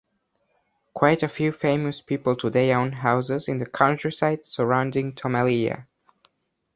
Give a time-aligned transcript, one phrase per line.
[0.95, 5.85] Quite a few famous people today own houses in the countryside surrounding Tomelilla.